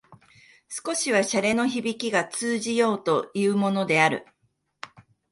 [0.67, 4.25] 少しは洒落のひびきが通じようというものである